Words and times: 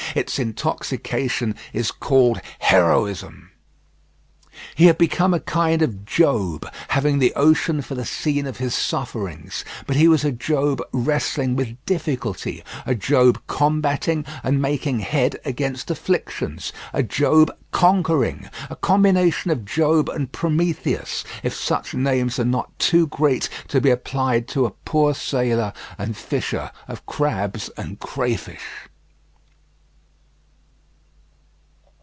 Its 0.13 0.37
intoxication 0.37 1.55
is 1.71 1.89
called 1.89 2.41
heroism. 2.59 3.49
He 4.75 4.87
had 4.87 4.97
become 4.97 5.33
a 5.33 5.39
kind 5.39 5.81
of 5.81 6.03
Job, 6.05 6.67
having 6.89 7.19
the 7.19 7.33
ocean 7.35 7.81
for 7.81 7.95
the 7.95 8.03
scene 8.03 8.45
of 8.45 8.57
his 8.57 8.75
sufferings. 8.75 9.63
But 9.87 9.95
he 9.95 10.09
was 10.09 10.25
a 10.25 10.31
Job 10.33 10.81
wrestling 10.91 11.55
with 11.55 11.77
difficulty, 11.85 12.61
a 12.85 12.93
Job 12.93 13.39
combating 13.47 14.25
and 14.43 14.61
making 14.61 14.99
head 14.99 15.39
against 15.45 15.89
afflictions; 15.89 16.73
a 16.91 17.03
Job 17.03 17.49
conquering! 17.71 18.49
a 18.69 18.75
combination 18.75 19.49
of 19.49 19.63
Job 19.63 20.09
and 20.09 20.29
Prometheus, 20.33 21.23
if 21.41 21.53
such 21.55 21.93
names 21.93 22.37
are 22.37 22.43
not 22.43 22.77
too 22.79 23.07
great 23.07 23.47
to 23.69 23.79
be 23.79 23.89
applied 23.89 24.49
to 24.49 24.65
a 24.65 24.71
poor 24.71 25.13
sailor 25.13 25.71
and 25.97 26.17
fisher 26.17 26.71
of 26.89 27.05
crabs 27.05 27.69
and 27.77 27.97
crayfish. 28.01 28.65